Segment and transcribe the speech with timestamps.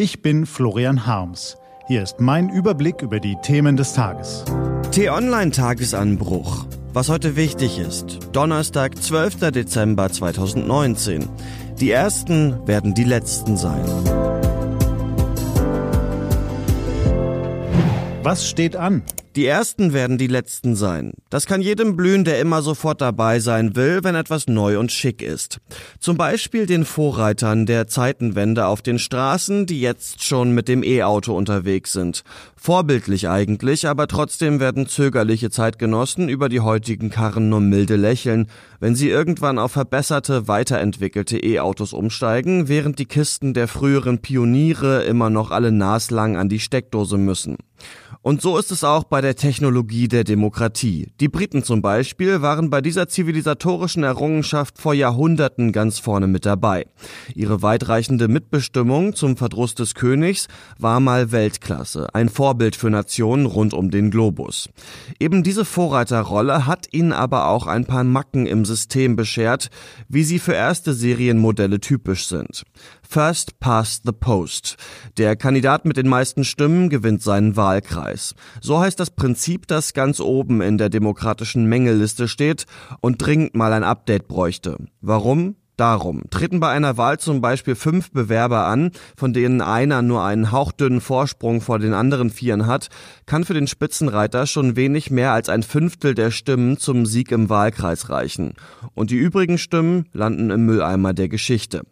[0.00, 1.56] Ich bin Florian Harms.
[1.88, 4.44] Hier ist mein Überblick über die Themen des Tages.
[4.92, 6.66] T-Online-Tagesanbruch.
[6.92, 8.20] Was heute wichtig ist.
[8.30, 9.50] Donnerstag, 12.
[9.50, 11.28] Dezember 2019.
[11.80, 13.84] Die ersten werden die letzten sein.
[18.22, 19.02] Was steht an?
[19.38, 21.12] Die ersten werden die letzten sein.
[21.30, 25.22] Das kann jedem blühen, der immer sofort dabei sein will, wenn etwas neu und schick
[25.22, 25.60] ist.
[26.00, 31.36] Zum Beispiel den Vorreitern der Zeitenwende auf den Straßen, die jetzt schon mit dem E-Auto
[31.36, 32.24] unterwegs sind.
[32.56, 38.48] Vorbildlich eigentlich, aber trotzdem werden zögerliche Zeitgenossen über die heutigen Karren nur milde lächeln,
[38.80, 45.30] wenn sie irgendwann auf verbesserte, weiterentwickelte E-Autos umsteigen, während die Kisten der früheren Pioniere immer
[45.30, 47.56] noch alle naslang an die Steckdose müssen.
[48.22, 51.08] Und so ist es auch bei der Technologie der Demokratie.
[51.20, 56.86] Die Briten zum Beispiel waren bei dieser zivilisatorischen Errungenschaft vor Jahrhunderten ganz vorne mit dabei.
[57.34, 63.72] Ihre weitreichende Mitbestimmung zum Verdruss des Königs war mal Weltklasse, ein Vorbild für Nationen rund
[63.72, 64.68] um den Globus.
[65.20, 69.68] Eben diese Vorreiterrolle hat ihnen aber auch ein paar Macken im System beschert,
[70.08, 72.64] wie sie für erste Serienmodelle typisch sind.
[73.10, 74.76] First past the post.
[75.16, 78.34] Der Kandidat mit den meisten Stimmen gewinnt seinen Wahlkreis.
[78.60, 82.66] So heißt das Prinzip, das ganz oben in der demokratischen Mängelliste steht
[83.00, 84.76] und dringend mal ein Update bräuchte.
[85.00, 85.56] Warum?
[85.78, 90.50] Darum treten bei einer Wahl zum Beispiel fünf Bewerber an, von denen einer nur einen
[90.50, 92.88] hauchdünnen Vorsprung vor den anderen Vieren hat,
[93.26, 97.48] kann für den Spitzenreiter schon wenig mehr als ein Fünftel der Stimmen zum Sieg im
[97.48, 98.54] Wahlkreis reichen.
[98.94, 101.82] Und die übrigen Stimmen landen im Mülleimer der Geschichte.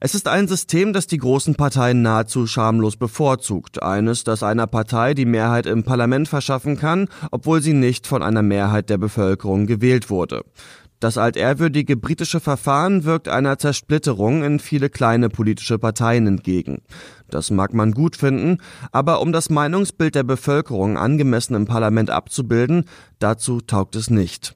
[0.00, 3.82] Es ist ein System, das die großen Parteien nahezu schamlos bevorzugt.
[3.82, 8.42] Eines, das einer Partei die Mehrheit im Parlament verschaffen kann, obwohl sie nicht von einer
[8.42, 10.42] Mehrheit der Bevölkerung gewählt wurde.
[11.02, 16.80] Das altehrwürdige britische Verfahren wirkt einer Zersplitterung in viele kleine politische Parteien entgegen.
[17.28, 18.58] Das mag man gut finden,
[18.92, 22.84] aber um das Meinungsbild der Bevölkerung angemessen im Parlament abzubilden,
[23.18, 24.54] dazu taugt es nicht.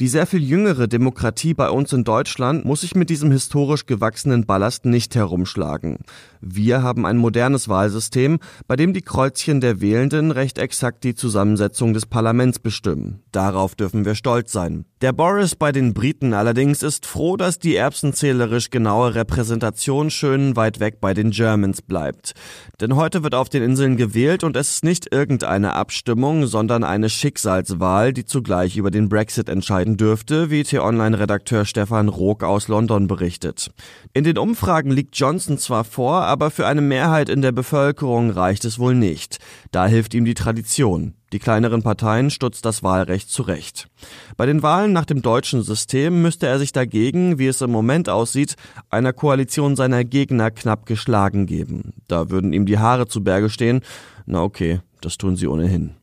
[0.00, 4.46] Die sehr viel jüngere Demokratie bei uns in Deutschland muss sich mit diesem historisch gewachsenen
[4.46, 5.98] Ballast nicht herumschlagen.
[6.40, 11.94] Wir haben ein modernes Wahlsystem, bei dem die Kreuzchen der Wählenden recht exakt die Zusammensetzung
[11.94, 13.24] des Parlaments bestimmen.
[13.32, 14.84] Darauf dürfen wir stolz sein.
[15.00, 20.78] Der Boris bei den Briten allerdings ist froh, dass die erbsenzählerisch genaue Repräsentation schön weit
[20.78, 22.34] weg bei den Germans bleibt.
[22.80, 27.10] Denn heute wird auf den Inseln gewählt und es ist nicht irgendeine Abstimmung, sondern eine
[27.10, 29.48] Schicksalswahl, die zugleich über den Brexit
[29.88, 33.70] entscheiden dürfte, wie T-Online-Redakteur Stefan Rook aus London berichtet.
[34.12, 38.64] In den Umfragen liegt Johnson zwar vor, aber für eine Mehrheit in der Bevölkerung reicht
[38.64, 39.38] es wohl nicht.
[39.70, 41.14] Da hilft ihm die Tradition.
[41.32, 43.88] Die kleineren Parteien stutzt das Wahlrecht zurecht.
[44.36, 48.08] Bei den Wahlen nach dem deutschen System müsste er sich dagegen, wie es im Moment
[48.08, 48.56] aussieht,
[48.88, 51.92] einer Koalition seiner Gegner knapp geschlagen geben.
[52.08, 53.80] Da würden ihm die Haare zu Berge stehen.
[54.26, 55.97] Na okay, das tun sie ohnehin.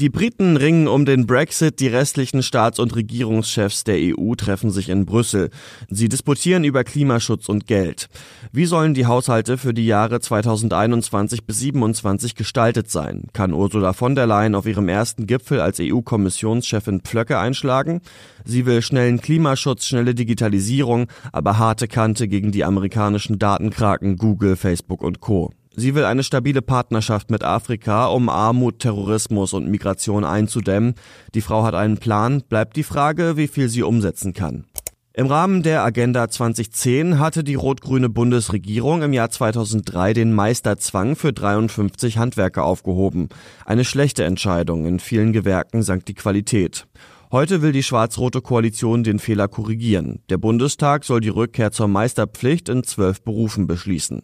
[0.00, 4.90] Die Briten ringen um den Brexit, die restlichen Staats- und Regierungschefs der EU treffen sich
[4.90, 5.50] in Brüssel.
[5.90, 8.08] Sie disputieren über Klimaschutz und Geld.
[8.52, 13.24] Wie sollen die Haushalte für die Jahre 2021 bis 2027 gestaltet sein?
[13.32, 18.00] Kann Ursula von der Leyen auf ihrem ersten Gipfel als EU-Kommissionschefin Pflöcke einschlagen?
[18.44, 25.02] Sie will schnellen Klimaschutz, schnelle Digitalisierung, aber harte Kante gegen die amerikanischen Datenkraken Google, Facebook
[25.02, 25.50] und Co.
[25.78, 30.96] Sie will eine stabile Partnerschaft mit Afrika, um Armut, Terrorismus und Migration einzudämmen.
[31.36, 34.64] Die Frau hat einen Plan, bleibt die Frage, wie viel sie umsetzen kann.
[35.12, 41.32] Im Rahmen der Agenda 2010 hatte die rot-grüne Bundesregierung im Jahr 2003 den Meisterzwang für
[41.32, 43.28] 53 Handwerker aufgehoben.
[43.64, 46.88] Eine schlechte Entscheidung, in vielen Gewerken sank die Qualität.
[47.30, 50.22] Heute will die schwarz-rote Koalition den Fehler korrigieren.
[50.28, 54.22] Der Bundestag soll die Rückkehr zur Meisterpflicht in zwölf Berufen beschließen.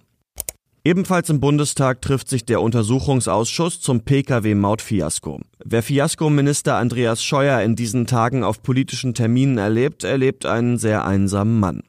[0.86, 5.40] Ebenfalls im Bundestag trifft sich der Untersuchungsausschuss zum Pkw-Mautfiasko.
[5.64, 11.58] Wer Fiasko-Minister Andreas Scheuer in diesen Tagen auf politischen Terminen erlebt, erlebt einen sehr einsamen
[11.58, 11.84] Mann.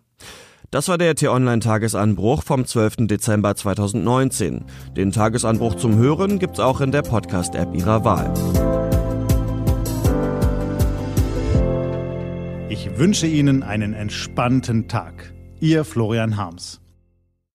[0.71, 3.07] Das war der T-Online-Tagesanbruch vom 12.
[3.07, 4.63] Dezember 2019.
[4.95, 8.33] Den Tagesanbruch zum Hören gibt's auch in der Podcast-App Ihrer Wahl.
[12.69, 15.33] Ich wünsche Ihnen einen entspannten Tag.
[15.59, 16.79] Ihr Florian Harms.